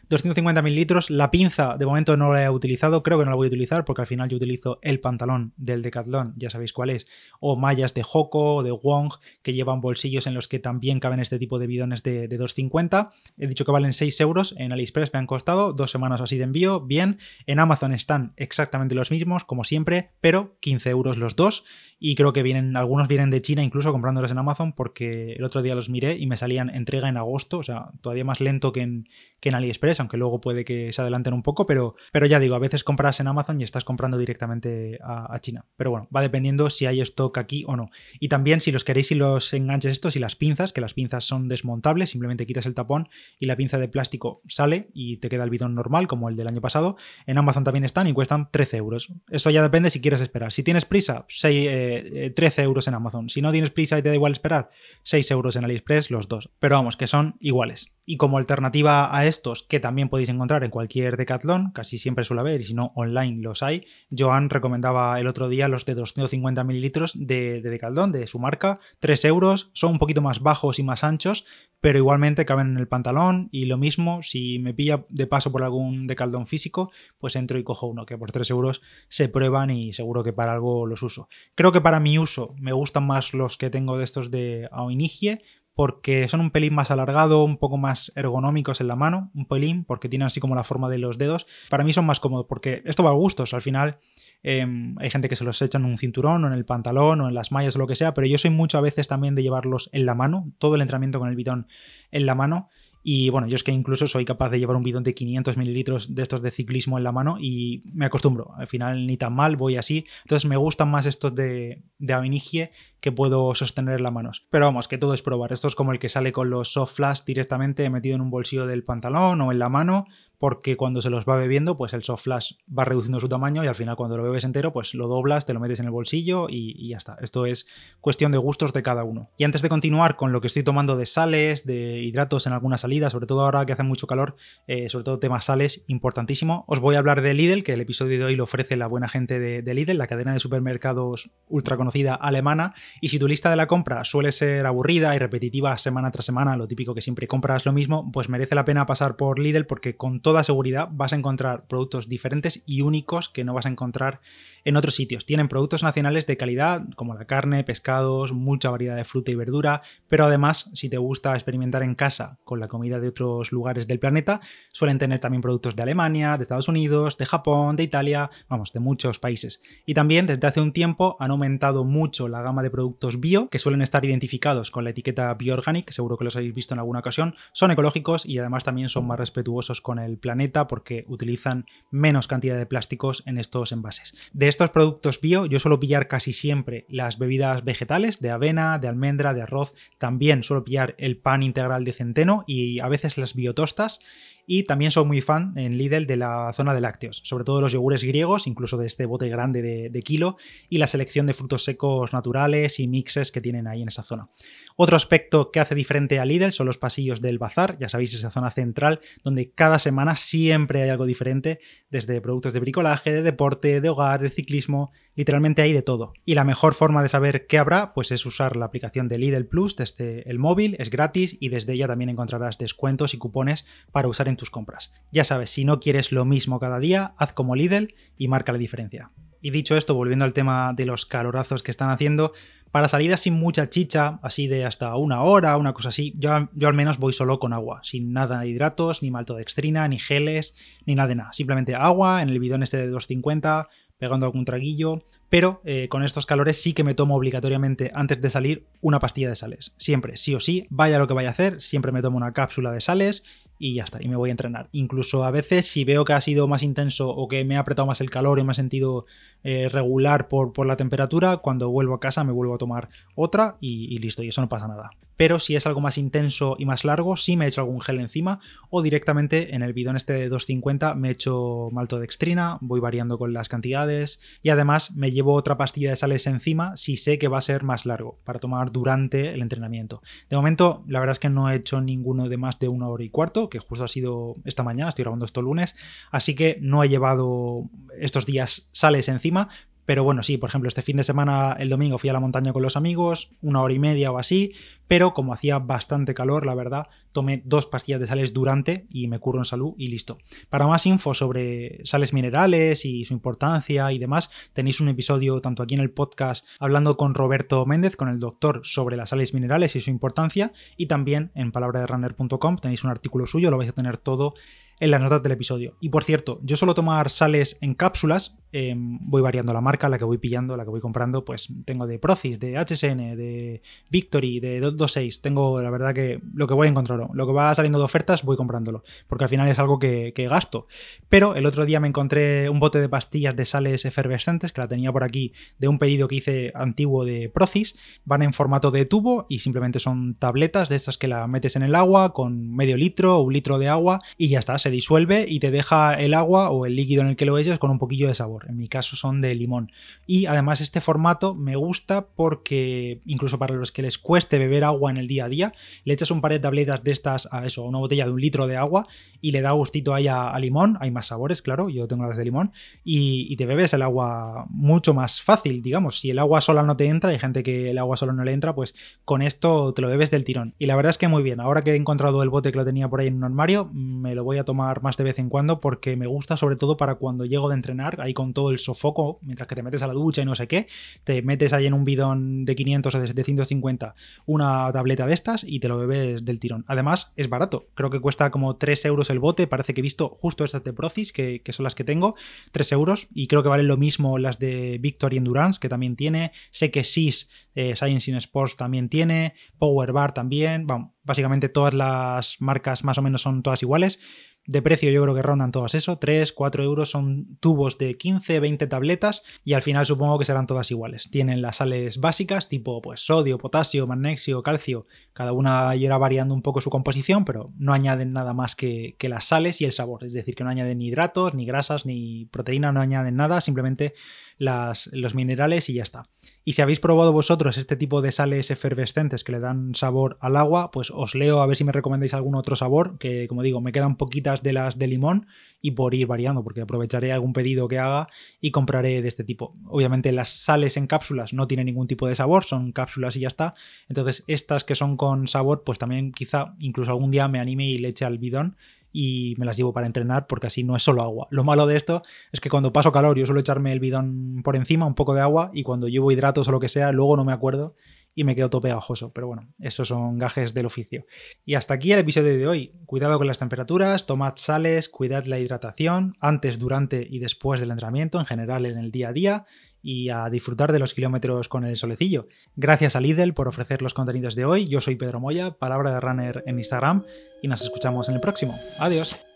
250 0.10 0.62
mililitros. 0.62 1.10
La 1.10 1.32
pinza, 1.32 1.78
de 1.78 1.86
momento 1.86 2.18
no 2.18 2.34
la 2.34 2.44
he 2.44 2.50
utilizado, 2.50 3.04
creo 3.04 3.18
que 3.18 3.26
no 3.26 3.32
la 3.32 3.38
voy 3.38 3.48
a 3.48 3.50
utilizar 3.50 3.86
porque 3.86 4.02
al 4.02 4.08
final 4.08 4.30
yo 4.30 4.38
utilizo 4.38 4.78
el 4.82 5.00
pantalón 5.00 5.54
del 5.58 5.82
Decathlon, 5.82 6.34
ya 6.38 6.50
sabéis 6.50 6.74
cuál 6.74 6.90
es, 6.90 7.08
o 7.40 7.56
mallas 7.56 7.94
de 7.94 8.04
Hoko 8.04 8.56
o 8.56 8.64
de 8.64 8.72
Wong 8.72 9.14
que 9.42 9.54
llevan 9.54 9.82
bolsillos 9.82 10.28
en 10.28 10.34
los 10.34 10.48
que 10.48 10.60
también 10.60 11.00
caben 11.00 11.20
este 11.20 11.40
tipo 11.40 11.60
de 11.60 11.68
bidones 11.68 12.04
de, 12.04 12.28
250. 12.28 13.12
He 13.38 13.48
dicho 13.48 13.66
que 13.66 13.72
valen 13.72 13.94
6 13.94 14.20
euros, 14.22 14.56
en 14.58 14.72
AliExpress 14.72 15.14
me 15.14 15.20
han 15.20 15.28
costado 15.28 15.74
dos 15.74 15.92
semanas 15.92 16.22
así 16.22 16.38
de 16.38 16.44
envío, 16.44 16.82
bien. 16.82 17.18
En 17.46 17.60
Amazon 17.60 17.94
están 17.94 18.34
exactamente 18.38 18.96
los 18.96 19.12
mismos, 19.12 19.44
como 19.44 19.64
siempre, 19.64 20.12
pero 20.22 20.58
15 20.60 20.90
euros 20.90 21.18
los 21.18 21.36
dos. 21.36 21.64
Y 22.00 22.16
creo 22.16 22.34
que 22.34 22.44
vienen, 22.44 22.76
algunos 22.76 23.08
vienen 23.08 23.30
de 23.30 23.42
China 23.42 23.64
incluso 23.64 23.92
comprándolos 23.92 24.32
en 24.32 24.38
Amazon 24.38 24.74
porque 24.74 25.34
el 25.34 25.44
otro 25.44 25.62
día 25.62 25.76
los 25.76 25.90
miré 25.90 26.18
y 26.18 26.28
me 26.28 26.38
salían 26.38 26.70
entrega 26.70 27.08
en 27.08 27.18
agosto, 27.18 27.60
o 27.60 27.64
sea, 27.64 27.92
todavía 28.02 28.26
más 28.26 28.42
lento 28.42 28.74
que 28.74 28.82
en, 28.82 29.08
que 29.44 29.50
en 29.50 29.56
AliExpress, 29.56 30.00
aunque 30.00 30.16
luego 30.16 30.40
puede 30.40 30.64
que 30.64 30.94
se 30.94 31.02
adelanten 31.02 31.34
un 31.34 31.44
poco, 31.44 31.66
pero, 31.66 31.96
pero 32.14 32.26
ya 32.26 32.40
digo, 32.40 32.56
a 32.56 32.60
veces 32.60 32.86
compras 32.86 33.20
en 33.20 33.28
Amazon 33.28 33.60
y 33.60 33.66
estás 33.66 33.84
comprando 33.84 34.18
directamente 34.18 35.00
a, 35.04 35.38
China. 35.42 35.66
Pero 35.76 35.92
bueno, 35.92 36.08
va 36.16 36.22
dependiendo 36.22 36.70
si 36.70 36.86
hay 36.86 37.02
stock 37.02 37.38
aquí 37.38 37.66
o 37.68 37.76
no. 37.76 37.90
Y 38.22 38.30
también 38.30 38.62
si 38.62 38.72
los 38.72 38.86
queréis 38.86 39.12
y 39.12 39.16
los 39.16 39.54
enganches 39.54 39.92
estos 39.92 40.16
y 40.16 40.20
las 40.20 40.38
pinzas, 40.38 40.72
que 40.72 40.80
las 40.80 40.94
pinzas 40.94 41.26
son 41.26 41.50
desmontables, 41.50 42.12
simplemente 42.12 42.46
quitas 42.46 42.66
el 42.66 42.74
tapón 42.74 43.10
y 43.38 43.46
la 43.46 43.58
pinza 43.58 43.78
de 43.80 43.90
plástico 43.90 44.42
sale 44.48 44.88
y 44.94 45.18
te 45.18 45.28
queda 45.28 45.44
el 45.44 45.50
bidón 45.50 45.76
normal, 45.76 46.08
como 46.08 46.30
el 46.30 46.38
del 46.38 46.48
año 46.48 46.62
pasado. 46.62 46.96
En 47.26 47.38
Amazon 47.38 47.66
también 47.66 47.84
están 47.84 48.08
y 48.08 48.14
cuestan 48.14 48.50
13 48.50 48.78
euros. 48.78 49.12
Eso 49.30 49.50
ya 49.50 49.62
depende 49.62 49.90
si 49.90 50.00
quieres 50.00 50.22
esperar. 50.22 50.54
Si 50.54 50.64
tienes 50.64 50.86
prisa, 50.86 51.26
6, 51.28 52.34
13 52.34 52.62
eh, 52.62 52.64
euros 52.64 52.88
en 52.88 52.94
Amazon. 52.94 53.28
Si 53.28 53.42
no 53.42 53.52
tienes 53.52 53.72
prisa 53.72 54.00
y 54.00 54.02
te 54.02 54.08
da 54.08 54.16
igual 54.16 54.32
esperar, 54.32 54.70
6 55.04 55.32
euros 55.32 55.58
en 55.58 55.66
AliExpress 55.66 56.12
los 56.12 56.30
dos. 56.30 56.50
Pero 56.60 56.78
vamos, 56.78 56.96
que 56.96 57.08
son 57.08 57.36
iguales. 57.42 57.92
Y 58.06 58.18
como 58.18 58.38
alternativa 58.38 59.16
a 59.16 59.26
estos, 59.26 59.64
que 59.64 59.80
también 59.80 60.10
podéis 60.10 60.30
encontrar 60.30 60.64
en 60.64 60.72
cualquier 60.72 61.18
Decathlon, 61.18 61.72
casi 61.72 61.98
siempre 61.98 62.26
suele 62.26 62.42
haber, 62.42 62.62
y 62.62 62.66
si 62.66 62.74
no, 62.74 62.92
online 62.96 63.42
los 63.42 63.64
hay, 63.64 63.86
Joan 64.16 64.50
recomendaba 64.50 65.20
el 65.20 65.28
otro 65.28 65.48
día 65.48 65.68
los 65.68 65.86
de 65.86 65.96
250 65.96 66.64
mililitros 66.64 67.14
de, 67.16 67.62
de 67.62 67.70
Decathlon, 67.70 68.12
de 68.12 68.28
su 68.28 68.40
marca, 68.40 68.80
3 69.00 69.26
euros, 69.26 69.70
son 69.74 69.94
un 69.94 70.00
poquito 70.00 70.22
más 70.22 70.42
bajos 70.42 70.80
y 70.80 70.84
más 70.84 71.04
anchos, 71.04 71.46
pero 71.84 71.98
igualmente 71.98 72.46
caben 72.46 72.68
en 72.72 72.78
el 72.78 72.88
pantalón 72.88 73.50
y 73.52 73.66
lo 73.66 73.78
mismo, 73.78 74.24
si 74.24 74.58
me 74.58 74.74
pilla 74.74 75.06
de 75.10 75.28
paso 75.28 75.52
por 75.52 75.64
algún 75.64 76.08
decaldón 76.08 76.48
físico, 76.48 76.92
pues 77.18 77.36
entro 77.36 77.60
y 77.60 77.64
cojo 77.66 77.88
uno 77.88 78.06
que 78.06 78.18
por 78.18 78.32
3 78.32 78.50
euros 78.52 78.82
se 79.10 79.28
prueban 79.28 79.70
y 79.70 79.92
seguro 79.92 80.24
que 80.24 80.32
para 80.32 80.54
algo 80.54 80.88
los 80.88 81.04
uso. 81.04 81.28
Creo 81.56 81.74
que 81.74 81.82
para 81.82 82.00
mi 82.00 82.18
uso 82.18 82.56
me 82.58 82.72
gustan 82.72 83.06
más 83.06 83.34
los 83.34 83.58
que 83.58 83.70
tengo 83.70 83.98
de 83.98 84.06
estos 84.06 84.32
de 84.32 84.70
Aoinigie, 84.72 85.42
porque 85.76 86.28
son 86.28 86.40
un 86.40 86.52
pelín 86.52 86.76
más 86.76 86.92
alargado, 86.92 87.44
un 87.44 87.58
poco 87.58 87.78
más 87.78 88.12
ergonómicos 88.16 88.82
en 88.82 88.88
la 88.88 88.96
mano, 88.96 89.32
un 89.34 89.48
pelín, 89.48 89.86
porque 89.86 90.10
tienen 90.10 90.28
así 90.28 90.40
como 90.40 90.56
la 90.56 90.64
forma 90.64 90.90
de 90.90 91.00
los 91.00 91.18
dedos. 91.18 91.48
Para 91.70 91.84
mí 91.84 91.94
son 91.94 92.06
más 92.06 92.20
cómodos, 92.20 92.46
porque 92.48 92.84
esto 92.86 93.04
va 93.04 93.10
a 93.10 93.14
gustos, 93.14 93.54
al 93.54 93.62
final 93.62 93.98
Em, 94.46 94.96
hay 95.00 95.10
gente 95.10 95.30
que 95.30 95.38
se 95.38 95.46
los 95.46 95.62
echa 95.62 95.78
en 95.78 95.86
un 95.86 95.98
cinturón 95.98 96.44
o 96.44 96.48
en 96.48 96.54
el 96.54 96.66
pantalón 96.66 97.22
o 97.22 97.30
en 97.30 97.34
las 97.34 97.54
mallas 97.54 97.78
o 97.78 97.80
lo 97.80 97.88
que 97.88 97.96
sea, 97.96 98.14
pero 98.14 98.28
yo 98.28 98.38
soy 98.38 98.52
mucho 98.52 98.78
a 98.78 98.82
veces 98.82 99.08
también 99.08 99.36
de 99.36 99.42
llevarlos 99.42 99.90
en 99.94 100.06
la 100.06 100.16
mano, 100.16 100.52
todo 100.58 100.76
el 100.76 100.82
entrenamiento 100.82 101.18
con 101.18 101.30
el 101.30 101.38
bidón 101.38 101.68
en 102.12 102.26
la 102.26 102.36
mano. 102.36 102.70
Y 103.04 103.30
bueno, 103.30 103.48
yo 103.48 103.56
es 103.56 103.64
que 103.64 103.72
incluso 103.72 104.08
soy 104.08 104.24
capaz 104.24 104.50
de 104.50 104.60
llevar 104.60 104.78
un 104.78 104.84
bidón 104.84 105.04
de 105.04 105.14
500 105.14 105.58
mililitros 105.58 106.16
de 106.16 106.22
estos 106.22 106.42
de 106.42 106.52
ciclismo 106.52 106.98
en 106.98 107.04
la 107.04 107.12
mano 107.12 107.38
y 107.40 107.82
me 107.94 108.06
acostumbro. 108.06 108.54
Al 108.56 108.68
final 108.68 109.06
ni 109.06 109.18
tan 109.18 109.36
mal, 109.36 109.58
voy 109.58 109.76
así. 109.76 110.06
Entonces 110.24 110.50
me 110.50 110.56
gustan 110.56 110.90
más 110.90 111.06
estos 111.06 111.36
de, 111.36 111.84
de 112.00 112.14
Aoinigie 112.14 112.72
que 113.02 113.12
puedo 113.12 113.54
sostener 113.56 113.98
en 113.98 114.04
las 114.04 114.14
manos. 114.14 114.48
Pero 114.50 114.66
vamos, 114.66 114.88
que 114.88 114.98
todo 114.98 115.14
es 115.14 115.22
probar. 115.22 115.52
Esto 115.52 115.68
es 115.68 115.76
como 115.76 115.92
el 115.92 116.00
que 116.00 116.08
sale 116.08 116.32
con 116.32 116.50
los 116.50 116.72
soft 116.72 116.96
flash 116.96 117.22
directamente 117.26 117.90
metido 117.90 118.16
en 118.16 118.22
un 118.22 118.32
bolsillo 118.32 118.66
del 118.66 118.86
pantalón 118.86 119.42
o 119.42 119.52
en 119.52 119.60
la 119.60 119.68
mano 119.68 120.06
porque 120.44 120.76
cuando 120.76 121.02
se 121.02 121.10
los 121.10 121.24
va 121.24 121.38
bebiendo, 121.38 121.78
pues 121.78 121.94
el 121.94 122.04
soft 122.04 122.24
flash 122.24 122.56
va 122.68 122.84
reduciendo 122.84 123.18
su 123.22 123.30
tamaño 123.30 123.64
y 123.64 123.68
al 123.68 123.76
final 123.76 123.96
cuando 123.96 124.18
lo 124.18 124.24
bebes 124.24 124.44
entero, 124.44 124.74
pues 124.74 124.94
lo 124.94 125.08
doblas, 125.08 125.46
te 125.46 125.54
lo 125.54 125.62
metes 125.62 125.80
en 125.80 125.86
el 125.86 125.94
bolsillo 125.94 126.48
y, 126.50 126.90
ya 126.90 126.98
está. 126.98 127.16
Esto 127.22 127.46
es 127.46 127.66
cuestión 128.02 128.34
de 128.34 128.40
gustos 128.40 128.74
de 128.74 128.84
cada 128.84 129.06
uno. 129.06 129.30
Y 129.38 129.46
antes 129.46 129.62
de 129.62 129.70
continuar 129.70 130.18
con 130.18 130.34
lo 130.34 130.42
que 130.42 130.48
estoy 130.48 130.64
tomando 130.64 130.98
de 130.98 131.06
sales, 131.06 131.66
de 131.66 132.02
hidratos 132.02 132.46
en 132.46 132.52
alguna 132.52 132.78
salida, 132.78 133.10
sobre 133.10 133.26
todo 133.26 133.46
ahora 133.46 133.66
que 133.66 133.72
hace 133.72 133.84
mucho 133.84 134.06
calor, 134.06 134.36
eh, 134.68 134.90
sobre 134.90 135.06
todo 135.06 135.18
temas 135.18 135.46
sales, 135.46 135.86
importantísimo, 135.88 136.66
os 136.68 136.82
voy 136.82 136.96
a 136.96 137.00
hablar 137.00 137.22
de 137.22 137.34
Lidl, 137.34 137.64
que 137.64 137.72
el 137.72 137.80
episodio 137.80 138.20
de 138.20 138.26
hoy 138.26 138.36
lo 138.36 138.44
ofrece 138.44 138.76
la 138.76 138.88
buena 138.88 139.08
gente 139.08 139.40
de, 139.40 139.62
de 139.62 139.74
Lidl, 139.74 139.98
la 139.98 140.08
cadena 140.08 140.34
de 140.34 140.42
supermercados 140.42 141.32
ultra 141.48 141.78
conocida 141.78 142.16
alemana. 142.16 142.74
Y 143.00 143.08
si 143.08 143.18
tu 143.18 143.30
lista 143.30 143.50
de 143.50 143.56
la 143.56 143.68
compra 143.68 144.04
suele 144.04 144.34
ser 144.34 144.66
aburrida 144.66 145.16
y 145.16 145.20
repetitiva 145.20 145.78
semana 145.78 146.12
tras 146.12 146.26
semana, 146.26 146.58
lo 146.58 146.68
típico 146.68 146.94
que 146.94 147.02
siempre 147.02 147.30
compras 147.30 147.66
lo 147.66 147.72
mismo, 147.72 148.12
pues 148.12 148.28
merece 148.28 148.56
la 148.56 148.66
pena 148.66 148.86
pasar 148.86 149.16
por 149.16 149.40
Lidl 149.40 149.66
porque 149.68 149.96
con 149.96 150.20
todo 150.20 150.33
toda 150.34 150.44
seguridad 150.44 150.90
vas 150.92 151.14
a 151.14 151.16
encontrar 151.16 151.68
productos 151.68 152.10
diferentes 152.10 152.64
y 152.66 152.82
únicos 152.82 153.30
que 153.30 153.44
no 153.44 153.54
vas 153.54 153.68
a 153.68 153.70
encontrar 153.70 154.20
en 154.66 154.78
otros 154.78 154.96
sitios. 154.96 155.28
Tienen 155.28 155.48
productos 155.48 155.84
nacionales 155.84 156.26
de 156.26 156.38
calidad 156.38 156.82
como 156.96 157.14
la 157.14 157.26
carne, 157.26 157.64
pescados, 157.64 158.32
mucha 158.32 158.72
variedad 158.72 158.96
de 158.96 159.06
fruta 159.06 159.30
y 159.30 159.36
verdura, 159.36 159.84
pero 160.08 160.26
además 160.26 160.72
si 160.74 160.90
te 160.90 160.98
gusta 160.98 161.36
experimentar 161.36 161.84
en 161.84 161.94
casa 161.94 162.40
con 162.44 162.60
la 162.60 162.68
comida 162.68 163.00
de 163.00 163.10
otros 163.10 163.52
lugares 163.52 163.88
del 163.88 164.00
planeta, 164.00 164.42
suelen 164.72 164.98
tener 164.98 165.20
también 165.20 165.42
productos 165.42 165.76
de 165.76 165.84
Alemania, 165.84 166.36
de 166.38 166.44
Estados 166.44 166.68
Unidos, 166.68 167.18
de 167.20 167.28
Japón, 167.28 167.76
de 167.76 167.84
Italia, 167.84 168.32
vamos, 168.50 168.74
de 168.74 168.80
muchos 168.80 169.20
países. 169.20 169.62
Y 169.86 169.94
también 169.94 170.26
desde 170.26 170.48
hace 170.48 170.62
un 170.62 170.74
tiempo 170.74 171.16
han 171.20 171.30
aumentado 171.30 171.84
mucho 171.84 172.28
la 172.28 172.42
gama 172.42 172.64
de 172.64 172.72
productos 172.72 173.20
bio 173.20 173.50
que 173.50 173.60
suelen 173.60 173.84
estar 173.84 174.04
identificados 174.04 174.72
con 174.72 174.84
la 174.84 174.90
etiqueta 174.90 175.32
BioOrganic, 175.34 175.92
seguro 175.92 176.18
que 176.18 176.26
los 176.26 176.36
habéis 176.36 176.56
visto 176.56 176.74
en 176.74 176.80
alguna 176.80 177.00
ocasión, 177.00 177.36
son 177.52 177.70
ecológicos 177.70 178.26
y 178.26 178.40
además 178.40 178.64
también 178.64 178.90
son 178.90 179.06
más 179.06 179.20
respetuosos 179.20 179.82
con 179.82 180.00
el 180.00 180.13
planeta 180.18 180.68
porque 180.68 181.06
utilizan 181.08 181.66
menos 181.92 182.28
cantidad 182.28 182.58
de 182.58 182.66
plásticos 182.66 183.24
en 183.26 183.38
estos 183.38 183.72
envases. 183.72 184.14
De 184.34 184.48
estos 184.48 184.70
productos 184.70 185.20
bio 185.20 185.46
yo 185.46 185.60
suelo 185.60 185.80
pillar 185.80 186.08
casi 186.08 186.34
siempre 186.34 186.86
las 186.90 187.18
bebidas 187.18 187.64
vegetales 187.64 188.20
de 188.20 188.32
avena, 188.32 188.80
de 188.80 188.88
almendra, 188.88 189.34
de 189.34 189.42
arroz, 189.42 189.74
también 189.98 190.44
suelo 190.44 190.64
pillar 190.64 190.96
el 190.98 191.18
pan 191.18 191.44
integral 191.44 191.84
de 191.84 191.94
centeno 191.94 192.44
y 192.48 192.80
a 192.80 192.88
veces 192.88 193.18
las 193.18 193.34
biotostas 193.34 194.00
y 194.46 194.64
también 194.64 194.92
soy 194.92 195.06
muy 195.06 195.22
fan 195.22 195.54
en 195.56 195.78
Lidl 195.78 196.06
de 196.06 196.18
la 196.18 196.52
zona 196.54 196.74
de 196.74 196.82
lácteos, 196.82 197.22
sobre 197.24 197.44
todo 197.44 197.62
los 197.62 197.72
yogures 197.72 198.04
griegos, 198.04 198.48
incluso 198.48 198.78
de 198.78 198.88
este 198.88 199.06
bote 199.06 199.30
grande 199.30 199.62
de, 199.62 200.02
kilo, 200.02 200.38
y 200.70 200.78
la 200.78 200.88
selección 200.88 201.26
de 201.26 201.34
frutos 201.34 201.64
secos 201.64 202.14
naturales 202.14 202.80
y 202.80 202.88
mixes 202.88 203.32
que 203.32 203.42
tienen 203.42 203.68
ahí 203.68 203.82
en 203.82 203.88
esa 203.88 204.04
zona. 204.04 204.30
Otro 204.76 204.98
aspecto 204.98 205.52
que 205.52 205.60
hace 205.60 205.76
diferente 205.76 206.20
a 206.20 206.26
Lidl 206.26 206.52
son 206.52 206.68
los 206.68 206.78
pasillos 206.78 207.22
del 207.22 207.38
bazar, 207.38 207.78
ya 207.80 207.90
sabéis, 207.90 208.14
esa 208.14 208.32
zona 208.32 208.52
central 208.52 209.02
donde 209.24 209.52
cada 209.52 209.80
semana 209.80 210.16
siempre 210.18 210.84
hay 210.84 210.90
algo 210.90 211.06
diferente, 211.06 211.60
desde 211.90 212.20
productos 212.22 212.54
de 212.54 212.60
bricolaje, 212.60 213.14
de 213.14 213.22
deporte, 213.22 213.80
de 213.80 213.90
hogar, 213.90 214.22
de 214.22 214.30
ciclismo, 214.30 214.92
literalmente 215.16 215.62
hay 215.62 215.74
de 215.74 215.84
todo. 215.84 216.14
Y 216.26 216.34
la 216.34 216.44
mejor 216.44 216.74
forma 216.74 217.04
de 217.04 217.10
saber 217.10 217.46
qué 217.48 217.60
habrá, 217.60 217.94
pues 217.94 218.12
es 218.12 218.26
usar 218.26 218.56
la 218.56 218.66
aplicación 218.66 219.08
de 219.08 219.20
Lidl 219.20 219.46
Plus 219.46 219.76
desde 219.76 220.30
el 220.30 220.40
móvil, 220.40 220.76
es 220.80 220.90
gratis 220.90 221.38
y 221.40 221.50
desde 221.50 221.74
ella 221.74 221.88
también 221.88 222.10
encontrarás 222.10 222.58
descuentos 222.58 223.14
y 223.14 223.18
cupones 223.18 223.66
para 223.92 224.08
usar 224.08 224.28
en 224.28 224.33
tus 224.38 224.50
compras. 224.50 224.92
Ya 225.12 225.24
sabes, 225.24 225.50
si 225.50 225.66
no 225.66 225.80
quieres 225.80 226.12
lo 226.12 226.26
mismo 226.26 226.60
cada 226.60 226.80
día, 226.80 227.14
haz 227.18 227.34
como 227.34 227.56
Lidl 227.56 227.94
y 228.18 228.28
marca 228.28 228.52
la 228.52 228.58
diferencia. 228.58 229.12
Y 229.42 229.52
dicho 229.52 229.76
esto, 229.76 229.94
volviendo 229.94 230.26
al 230.26 230.34
tema 230.34 230.74
de 230.74 230.86
los 230.86 231.06
calorazos 231.06 231.64
que 231.64 231.72
están 231.72 231.90
haciendo, 231.90 232.32
para 232.72 232.88
salidas 232.88 233.20
sin 233.20 233.36
mucha 233.36 233.70
chicha, 233.70 234.20
así 234.24 234.48
de 234.48 234.66
hasta 234.66 234.96
una 234.96 235.22
hora, 235.22 235.58
una 235.58 235.74
cosa 235.74 235.90
así, 235.90 236.16
yo, 236.18 236.50
yo 236.54 236.68
al 236.68 236.74
menos 236.74 236.98
voy 236.98 237.14
solo 237.14 237.38
con 237.38 237.54
agua, 237.54 237.82
sin 237.84 238.14
nada 238.14 238.40
de 238.40 238.48
hidratos, 238.48 239.04
ni 239.04 239.12
maltodextrina, 239.12 239.88
ni 239.88 240.00
geles, 240.00 240.56
ni 240.86 240.96
nada 240.96 241.10
de 241.10 241.16
nada. 241.16 241.34
Simplemente 241.34 241.76
agua 241.76 242.24
en 242.24 242.30
el 242.30 242.40
bidón 242.40 242.64
este 242.64 242.78
de 242.78 242.88
250, 242.88 243.70
pegando 244.00 244.26
algún 244.26 244.44
traguillo, 244.44 245.04
pero 245.30 245.62
eh, 245.66 245.88
con 245.88 246.04
estos 246.04 246.26
calores 246.26 246.62
sí 246.62 246.74
que 246.74 246.84
me 246.84 246.94
tomo 246.94 247.16
obligatoriamente 247.16 247.92
antes 247.94 248.20
de 248.20 248.30
salir 248.30 248.66
una 248.82 249.00
pastilla 249.00 249.30
de 249.30 249.36
sales. 249.36 249.74
Siempre, 249.78 250.18
sí 250.18 250.34
o 250.36 250.40
sí, 250.40 250.66
vaya 250.70 251.00
lo 251.00 251.08
que 251.08 251.14
vaya 251.14 251.30
a 251.30 251.32
hacer, 251.32 251.62
siempre 251.62 251.92
me 251.92 252.02
tomo 252.02 252.18
una 252.18 252.34
cápsula 252.34 252.72
de 252.72 252.82
sales 252.82 253.24
y 253.64 253.76
ya 253.76 253.86
está, 253.86 254.04
y 254.04 254.10
me 254.10 254.18
voy 254.18 254.30
a 254.30 254.32
entrenar. 254.32 254.68
Incluso 254.74 255.24
a 255.24 255.32
veces 255.32 255.66
si 255.66 255.86
veo 255.86 256.04
que 256.04 256.12
ha 256.12 256.20
sido 256.20 256.50
más 256.50 256.64
intenso 256.64 257.10
o 257.10 257.30
que 257.30 257.46
me 257.46 257.56
ha 257.56 257.60
apretado 257.60 257.86
más 257.86 258.02
el 258.02 258.10
calor 258.10 258.38
y 258.38 258.44
me 258.44 258.52
he 258.52 258.56
sentido 258.56 259.06
eh, 259.46 259.70
regular 259.70 260.28
por, 260.28 260.52
por, 260.52 260.66
la 260.66 260.76
temperatura, 260.76 261.38
cuando 261.38 261.70
vuelvo 261.70 261.94
a 261.94 262.02
casa 262.02 262.26
me 262.26 262.34
vuelvo 262.34 262.56
a 262.56 262.58
tomar 262.58 262.90
otra 263.16 263.56
y, 263.62 263.86
y, 263.86 264.00
listo, 264.00 264.22
y 264.22 264.28
eso 264.28 264.42
no 264.42 264.50
pasa 264.50 264.68
nada. 264.68 264.92
Pero 265.18 265.40
si 265.40 265.56
es 265.56 265.68
algo 265.68 265.82
más 265.82 265.98
intenso 265.98 266.56
y 266.58 266.66
más 266.66 266.86
largo, 266.86 267.18
sí 267.18 267.38
me 267.38 267.46
he 267.46 267.48
hecho 267.48 267.62
algún 267.62 267.82
gel 267.82 268.00
encima 268.00 268.40
o 268.70 268.82
directamente 268.82 269.56
en 269.56 269.62
el 269.62 269.74
bidón 269.74 269.96
este 269.96 270.14
de 270.14 270.30
250 270.30 270.96
me 270.96 271.10
he 271.10 271.12
hecho 271.12 271.70
maltodextrina, 271.72 272.58
voy 272.62 272.80
variando 272.80 273.18
con 273.18 273.34
las 273.34 273.50
cantidades 273.50 274.20
y 274.42 274.50
además 274.50 274.92
me 274.96 275.12
llevo 275.12 275.34
otra 275.34 275.58
pastilla 275.58 275.92
de 275.92 275.96
sales 275.96 276.28
encima 276.28 276.76
si 276.78 276.98
sé 276.98 277.18
que 277.18 277.28
va 277.28 277.38
a 277.38 277.42
ser 277.42 277.64
más 277.64 277.86
largo 277.86 278.20
para 278.24 278.40
tomar 278.40 278.72
durante 278.72 279.34
el 279.34 279.42
entrenamiento. 279.42 280.02
De 280.30 280.36
momento, 280.36 280.84
la 280.88 281.00
verdad 281.00 281.14
es 281.14 281.20
que 281.20 281.30
no 281.30 281.50
he 281.50 281.56
hecho 281.56 281.82
ninguno 281.82 282.30
de 282.30 282.38
más 282.38 282.60
de 282.60 282.68
una 282.68 282.88
hora 282.88 283.04
y 283.04 283.10
cuarto, 283.10 283.50
que 283.50 283.60
justo 283.60 283.86
ha 283.86 283.88
sido 283.88 284.36
esta 284.46 284.64
mañana, 284.64 284.90
estoy 284.90 285.04
grabando 285.04 285.26
esto 285.26 285.42
lunes, 285.42 285.76
así 286.12 286.36
que 286.36 286.58
no 286.62 286.84
he 286.84 286.90
llevado 286.90 287.70
estos 288.00 288.26
días 288.26 288.70
sales 288.72 289.08
encima, 289.08 289.50
pero 289.86 290.04
bueno, 290.04 290.24
sí, 290.24 290.38
por 290.38 290.50
ejemplo, 290.50 290.68
este 290.68 290.82
fin 290.82 290.98
de 290.98 291.04
semana, 291.04 291.56
el 291.60 291.70
domingo, 291.70 291.98
fui 291.98 292.10
a 292.10 292.14
la 292.14 292.20
montaña 292.20 292.54
con 292.54 292.62
los 292.62 292.78
amigos, 292.78 293.32
una 293.42 293.62
hora 293.62 293.74
y 293.74 293.80
media 293.80 294.12
o 294.12 294.18
así, 294.18 294.54
pero 294.88 295.14
como 295.14 295.34
hacía 295.34 295.60
bastante 295.60 296.14
calor, 296.14 296.46
la 296.46 296.56
verdad, 296.56 296.88
tomé 297.12 297.42
dos 297.46 297.66
pastillas 297.66 298.00
de 298.00 298.08
sales 298.08 298.34
durante 298.34 298.86
y 298.90 299.08
me 299.08 299.20
curro 299.20 299.40
en 299.40 299.46
salud 299.46 299.74
y 299.78 299.88
listo. 299.88 300.18
Para 300.50 300.68
más 300.68 300.86
info 300.86 301.14
sobre 301.14 301.82
sales 301.86 302.14
minerales 302.14 302.86
y 302.86 303.06
su 303.06 303.14
importancia 303.14 303.92
y 303.92 304.00
demás, 304.00 304.30
tenéis 304.54 304.80
un 304.80 304.90
episodio 304.90 305.42
tanto 305.42 305.64
aquí 305.64 305.76
en 305.76 305.82
el 305.82 305.92
podcast 305.92 306.46
hablando 306.60 306.98
con 306.98 307.14
Roberto 307.14 307.66
Méndez, 307.66 307.96
con 307.96 308.08
el 308.08 308.20
doctor, 308.20 308.62
sobre 308.64 308.98
las 308.98 309.10
sales 309.10 309.34
minerales 309.34 309.76
y 309.76 309.82
su 309.82 309.90
importancia, 309.90 310.54
y 310.78 310.86
también 310.88 311.32
en 311.36 311.52
palabraderunner.com 311.52 312.58
tenéis 312.58 312.84
un 312.84 312.90
artículo 312.90 313.26
suyo, 313.26 313.52
lo 313.52 313.58
vais 313.58 313.70
a 313.70 313.74
tener 313.74 313.98
todo 313.98 314.34
en 314.80 314.92
las 314.92 315.02
notas 315.02 315.24
del 315.24 315.32
episodio. 315.32 315.78
Y 315.80 315.90
por 315.90 316.04
cierto, 316.04 316.40
yo 316.44 316.58
suelo 316.58 316.74
tomar 316.74 317.10
sales 317.10 317.58
en 317.62 317.74
cápsulas, 317.74 318.36
em, 318.54 319.00
voy 319.02 319.22
variando 319.22 319.52
la 319.52 319.60
marca, 319.60 319.90
la 319.90 319.98
que 319.98 320.06
voy 320.06 320.18
pillando, 320.18 320.56
la 320.56 320.64
que 320.64 320.70
voy 320.70 320.80
comprando, 320.80 321.26
pues 321.26 321.50
tengo 321.66 321.86
de 321.86 322.00
Procis, 322.00 322.40
de 322.40 322.58
HSN, 322.58 323.18
de 323.18 323.62
Victory, 323.90 324.40
de 324.40 324.62
226, 324.62 325.22
tengo 325.22 325.62
la 325.62 325.70
verdad 325.70 325.94
que 325.94 326.22
lo 326.34 326.48
que 326.48 326.54
voy 326.54 326.68
a 326.68 326.70
encontrar, 326.70 327.10
lo 327.14 327.28
que 327.28 327.34
va 327.34 327.54
saliendo 327.54 327.80
de 327.80 327.86
ofertas 327.86 328.24
voy 328.24 328.38
comprándolo, 328.38 328.84
porque 329.08 329.26
al 329.26 329.30
final 329.30 329.50
es 329.50 329.60
algo 329.60 329.80
que, 329.80 330.14
que 330.16 330.28
gasto. 330.30 330.68
Pero 331.10 331.36
el 331.36 331.46
otro 331.46 331.66
día 331.66 331.82
me 331.82 331.90
encontré 331.90 332.50
un 332.50 332.60
bote 332.60 332.80
de 332.80 332.88
pastillas 332.88 333.36
de 333.36 333.46
sales 333.46 333.84
efervescentes, 333.84 334.54
que 334.54 334.62
la 334.62 334.68
tenía 334.68 334.94
por 334.94 335.04
aquí, 335.04 335.34
de 335.60 335.68
un 335.68 335.80
pedido 335.80 336.08
que 336.08 336.16
hice 336.16 336.52
antiguo 336.56 337.04
de 337.04 337.30
Procis, 337.30 337.76
van 338.06 338.22
en 338.22 338.34
formato 338.34 338.72
de 338.72 338.86
tubo 338.86 339.26
y 339.30 339.40
simplemente 339.40 339.80
son 339.80 340.16
tabletas 340.16 340.70
de 340.70 340.76
estas 340.76 340.98
que 340.98 341.08
la 341.08 341.28
metes 341.28 341.56
en 341.56 341.64
el 341.64 341.76
agua 341.76 342.14
con 342.14 342.56
medio 342.56 342.78
litro 342.78 343.18
o 343.18 343.22
un 343.22 343.34
litro 343.34 343.60
de 343.60 343.70
agua 343.70 344.00
y 344.18 344.30
ya 344.30 344.40
está, 344.40 344.60
se 344.60 344.70
disuelve 344.70 345.26
y 345.28 345.40
te 345.40 345.52
deja 345.52 345.94
el 345.96 346.14
agua 346.14 346.50
o 346.52 346.66
el 346.66 346.76
líquido 346.76 347.02
en 347.02 347.10
el 347.10 347.16
que 347.16 347.26
lo 347.26 347.38
echas 347.38 347.60
con 347.60 347.72
un 347.72 347.80
poquillo 347.80 348.08
de 348.08 348.16
sabor. 348.16 348.43
En 348.48 348.58
mi 348.58 348.68
caso 348.68 348.96
son 348.96 349.22
de 349.22 349.36
limón. 349.36 349.72
Y 350.08 350.26
además 350.26 350.62
este 350.62 350.82
formato 350.82 351.36
me 351.36 351.56
gusta 351.56 352.08
porque 352.08 353.02
incluso 353.06 353.40
para 353.40 353.56
los 353.56 353.72
que 353.72 353.82
les 353.82 353.98
cueste 353.98 354.40
beber 354.40 354.64
agua 354.64 354.92
en 354.92 354.98
el 354.98 355.08
día 355.08 355.26
a 355.26 355.30
día, 355.30 355.54
le 355.86 355.94
echas 355.94 356.12
un 356.12 356.22
par 356.22 356.32
de 356.32 356.40
tabletas 356.40 356.84
de 356.84 356.92
estas 356.92 357.28
a 357.32 357.46
eso, 357.46 357.64
a 357.64 357.68
una 357.68 357.80
botella 357.80 358.06
de 358.06 358.12
un 358.12 358.22
litro 358.22 358.48
de 358.48 358.58
agua 358.58 358.88
y 359.24 359.32
le 359.32 359.40
da 359.40 359.52
gustito 359.52 359.94
ahí 359.94 360.08
a, 360.10 360.38
limón. 360.38 360.78
Hay 360.82 360.92
más 360.92 361.08
sabores, 361.08 361.42
claro, 361.42 361.70
yo 361.70 361.88
tengo 361.88 362.06
las 362.06 362.18
de 362.18 362.26
limón. 362.26 362.52
Y, 362.84 363.34
te 363.38 363.46
bebes 363.46 363.74
el 363.74 363.82
agua 363.82 364.46
mucho 364.50 364.94
más 364.94 365.22
fácil, 365.22 365.62
digamos. 365.62 366.02
Si 366.02 366.10
el 366.10 366.20
agua 366.20 366.42
sola 366.42 366.62
no 366.62 366.76
te 366.76 366.88
entra, 366.88 367.10
hay 367.10 367.20
gente 367.20 367.42
que 367.42 367.72
el 367.72 367.78
agua 367.78 367.96
sola 367.96 368.12
no 368.12 368.24
le 368.24 368.34
entra, 368.34 368.54
pues 368.54 368.76
con 369.06 369.22
esto 369.22 369.74
te 369.74 369.82
lo 369.82 369.88
bebes 369.88 370.12
del 370.12 370.26
tirón. 370.26 370.56
Y 370.60 370.66
la 370.66 370.76
verdad 370.76 370.90
es 370.90 370.98
que 370.98 371.08
muy 371.08 371.24
bien. 371.24 371.40
Ahora 371.40 371.64
que 371.64 371.72
he 371.72 371.76
encontrado 371.76 372.22
el 372.22 372.30
bote 372.30 372.52
que 372.52 372.58
lo 372.58 372.66
tenía 372.66 372.90
por 372.90 373.00
ahí 373.00 373.08
en 373.08 373.16
un 373.16 373.24
armario, 373.24 373.70
me 373.74 374.14
lo 374.14 374.26
voy 374.26 374.38
a 374.38 374.44
tomar 374.44 374.84
más 374.84 374.98
de 374.98 375.06
vez 375.06 375.20
en 375.20 375.30
cuando 375.30 375.62
porque 375.62 375.96
me 375.96 376.06
gusta 376.06 376.36
sobre 376.36 376.58
todo 376.58 376.76
para 376.76 376.96
cuando 376.96 377.24
llego 377.24 377.48
de 377.48 377.56
entrenar, 377.56 378.02
ahí 378.02 378.14
con 378.14 378.33
todo 378.34 378.52
el 378.52 378.60
sofoco, 378.60 379.18
mientras 379.22 379.48
que 379.48 379.56
te 379.56 379.64
metes 379.64 379.82
a 379.82 379.88
la 379.88 379.94
ducha 379.94 380.22
y 380.22 380.26
no 380.26 380.36
sé 380.36 380.48
qué, 380.48 380.68
te 381.04 381.22
metes 381.22 381.54
ahí 381.54 381.66
en 381.66 381.74
un 381.74 381.84
bidón 381.84 382.46
de 382.46 382.56
500 382.56 382.96
o 382.96 383.00
de 383.00 383.08
750 383.08 383.96
una 384.26 384.72
tableta 384.72 385.06
de 385.08 385.14
estas 385.14 385.44
y 385.44 385.60
te 385.60 385.68
lo 385.68 385.78
bebes 385.78 386.24
del 386.26 386.40
tirón. 386.40 386.64
Además, 386.68 387.12
es 387.16 387.30
barato. 387.30 387.68
Creo 387.74 387.90
que 387.90 388.00
cuesta 388.00 388.32
como 388.32 388.56
3 388.56 388.86
euros 388.86 389.10
el 389.10 389.20
bote. 389.20 389.48
Parece 389.48 389.74
que 389.74 389.82
he 389.82 389.84
visto 389.84 390.10
justo 390.10 390.44
estas 390.44 390.64
de 390.64 390.74
Procis, 390.74 391.14
que, 391.14 391.42
son 391.50 391.64
las 391.64 391.76
que 391.76 391.84
tengo, 391.84 392.16
3 392.52 392.72
euros. 392.74 393.08
Y 393.14 393.28
creo 393.28 393.44
que 393.44 393.50
valen 393.50 393.68
lo 393.68 393.78
mismo 393.78 394.18
las 394.18 394.40
de 394.40 394.78
Victory 394.80 395.18
Endurance, 395.18 395.60
que 395.60 395.70
también 395.70 395.96
tiene. 395.96 396.32
Sé 396.52 396.72
que 396.72 396.84
SIS, 396.84 397.30
eh, 397.56 397.76
Science 397.76 398.10
in 398.10 398.18
Sports, 398.18 398.56
también 398.56 398.90
tiene. 398.90 399.34
Power 399.58 399.92
Bar 399.92 400.14
también. 400.14 400.68
Vamos, 400.68 400.92
básicamente 401.04 401.50
todas 401.50 401.74
las 401.74 402.38
marcas 402.40 402.84
más 402.84 402.98
o 402.98 403.02
menos 403.02 403.22
son 403.22 403.44
todas 403.44 403.62
iguales. 403.62 404.00
De 404.46 404.62
precio 404.62 404.92
yo 404.92 405.02
creo 405.02 405.16
que 405.16 405.22
rondan 405.22 405.52
todas 405.52 405.74
eso, 405.74 405.98
3, 405.98 406.34
4 406.34 406.64
euros 406.64 406.90
son 406.90 407.38
tubos 407.40 407.78
de 407.78 407.98
15, 407.98 408.42
20 408.42 408.68
tabletas 408.68 409.24
y 409.46 409.54
al 409.54 409.62
final 409.62 409.86
supongo 409.86 410.20
que 410.20 410.26
serán 410.26 410.48
todas 410.48 410.70
iguales. 410.70 411.10
Tienen 411.10 411.42
las 411.42 411.58
sales 411.58 412.00
básicas 412.00 412.50
tipo 412.50 412.82
pues 412.82 413.06
sodio, 413.06 413.38
potasio, 413.38 413.88
magnesio, 413.88 414.44
calcio, 414.44 414.86
cada 415.14 415.32
una 415.32 415.74
irá 415.78 415.98
variando 415.98 416.34
un 416.34 416.42
poco 416.42 416.60
su 416.60 416.70
composición, 416.70 417.24
pero 417.24 417.54
no 417.58 417.72
añaden 417.72 418.12
nada 418.12 418.34
más 418.34 418.56
que, 418.56 418.96
que 419.00 419.08
las 419.08 419.26
sales 419.26 419.62
y 419.62 419.66
el 419.66 419.72
sabor, 419.72 420.04
es 420.04 420.12
decir, 420.12 420.36
que 420.36 420.44
no 420.44 420.50
añaden 420.50 420.80
ni 420.80 420.88
hidratos, 420.88 421.34
ni 421.34 421.46
grasas, 421.46 421.86
ni 421.86 422.26
proteína, 422.26 422.74
no 422.74 422.82
añaden 422.82 423.16
nada, 423.16 423.40
simplemente 423.40 423.94
los 424.38 425.16
minerales 425.16 425.70
y 425.70 425.76
ya 425.76 425.84
está. 425.84 426.10
Y 426.46 426.54
si 426.54 426.62
habéis 426.62 426.80
probado 426.80 427.14
vosotros 427.14 427.58
este 427.58 427.76
tipo 427.76 428.02
de 428.02 428.12
sales 428.12 428.52
efervescentes 428.52 429.24
que 429.24 429.32
le 429.32 429.40
dan 429.40 429.76
sabor 429.76 430.18
al 430.20 430.36
agua, 430.36 430.72
pues 430.72 430.92
os 430.92 431.16
leo 431.16 431.42
a 431.42 431.48
ver 431.48 431.56
si 431.56 431.64
me 431.64 431.72
recomendáis 431.72 432.14
algún 432.14 432.36
otro 432.36 432.56
sabor, 432.56 432.98
que 432.98 433.28
como 433.28 433.44
digo, 433.44 433.62
me 433.62 433.72
quedan 433.72 433.96
poquitas 433.96 434.44
de 434.44 434.54
las 434.54 434.78
de 434.78 434.88
limón 434.88 435.28
y 435.62 435.72
por 435.72 435.96
ir 435.96 436.08
variando, 436.08 436.44
porque 436.44 436.62
aprovecharé 436.62 437.12
algún 437.12 437.34
pedido 437.34 437.68
que 437.68 437.80
haga 437.80 438.08
y 438.42 438.52
compraré 438.52 439.02
de 439.02 439.08
este 439.08 439.24
tipo. 439.24 439.56
Obviamente 439.68 440.12
las 440.12 440.30
sales 440.30 440.76
en 440.76 440.88
cápsulas 440.88 441.34
no 441.34 441.48
tienen 441.48 441.68
ningún 441.68 441.88
tipo 441.88 442.08
de 442.08 442.16
sabor, 442.16 442.44
son 442.44 442.72
cápsulas 442.72 443.16
y 443.16 443.22
ya 443.22 443.28
está. 443.30 443.56
Entonces 443.88 444.24
estas 444.28 444.64
que 444.64 444.76
son 444.76 444.98
con 444.98 445.28
sabor, 445.28 445.64
pues 445.64 445.80
también 445.80 446.12
quizá 446.12 446.56
incluso 446.60 446.92
algún 446.92 447.12
día 447.12 447.28
me 447.28 447.40
anime 447.40 447.70
y 447.70 447.78
le 447.78 447.90
eche 447.90 448.06
al 448.06 448.18
bidón 448.18 448.58
y 448.94 449.34
me 449.38 449.46
las 449.46 449.58
llevo 449.58 449.74
para 449.74 449.88
entrenar 449.88 450.28
porque 450.28 450.48
así 450.48 450.64
no 450.64 450.76
es 450.78 450.84
solo 450.84 451.02
agua. 451.02 451.28
Lo 451.32 451.44
malo 451.44 451.66
de 451.68 451.76
esto 451.76 452.04
es 452.32 452.40
que 452.40 452.50
cuando 452.50 452.72
paso 452.72 452.92
calor 452.92 453.18
yo 453.18 453.26
suelo 453.26 453.42
echarme 453.42 453.74
el 453.74 453.80
bidón 453.80 454.42
por 454.44 454.56
encima, 454.56 454.86
un 454.86 454.96
poco 454.96 455.16
de 455.16 455.22
agua, 455.22 455.50
y 455.54 455.64
cuando 455.64 455.90
llevo 455.90 456.12
hidratos 456.12 456.48
o 456.48 456.52
lo 456.52 456.60
que 456.60 456.70
sea, 456.70 456.92
luego 456.92 457.18
no 457.18 457.26
me 457.26 457.34
acuerdo 457.34 457.76
y 458.16 458.24
me 458.24 458.36
quedo 458.36 458.52
todo 458.52 458.62
pegajoso. 458.62 459.12
Pero 459.12 459.28
bueno, 459.28 459.50
esos 459.60 459.88
son 459.88 460.20
gajes 460.20 460.54
del 460.54 460.68
oficio. 460.68 461.06
Y 461.44 461.56
hasta 461.56 461.74
aquí 461.74 461.92
el 461.92 462.00
episodio 462.00 462.38
de 462.38 462.48
hoy. 462.48 462.72
Cuidado 462.86 463.18
con 463.18 463.26
las 463.26 463.40
temperaturas, 463.40 464.06
tomad 464.06 464.34
sales, 464.36 464.88
cuidad 464.88 465.26
la 465.26 465.40
hidratación 465.40 466.14
antes, 466.20 466.60
durante 466.60 467.06
y 467.10 467.18
después 467.18 467.60
del 467.60 467.72
entrenamiento, 467.72 468.20
en 468.20 468.26
general 468.26 468.68
en 468.68 468.78
el 468.78 468.92
día 468.92 469.10
a 469.10 469.14
día 469.14 469.46
y 469.84 470.10
a 470.10 470.30
disfrutar 470.30 470.72
de 470.72 470.80
los 470.80 470.94
kilómetros 470.94 471.50
con 471.50 471.66
el 471.66 471.78
solecillo. 471.78 472.28
Gracias 472.56 472.96
a 472.96 473.02
Lidl 473.02 473.34
por 473.34 473.48
ofrecer 473.48 473.82
los 473.82 473.94
contenidos 473.94 474.34
de 474.34 474.46
hoy. 474.46 474.68
Yo 474.68 474.82
soy 474.82 474.96
Pedro 474.96 475.20
Moya, 475.20 475.52
palabra 475.52 475.94
de 475.94 476.00
runner 476.00 476.44
en 476.48 476.58
Instagram 476.58 477.04
y 477.42 477.50
nos 477.50 477.62
escuchamos 477.62 478.10
en 478.10 478.16
el 478.16 478.22
próximo. 478.22 478.58
Adiós. 478.80 479.33